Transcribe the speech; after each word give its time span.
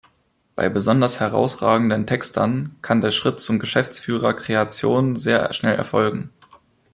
Bei 0.55 0.67
besonders 0.67 1.19
herausragenden 1.19 2.07
Textern 2.07 2.75
kann 2.81 3.01
der 3.01 3.11
Schritt 3.11 3.39
zum 3.39 3.59
Geschäftsführer 3.59 4.33
Kreation 4.33 5.15
sehr 5.15 5.53
schnell 5.53 5.75
erfolgen. 5.75 6.31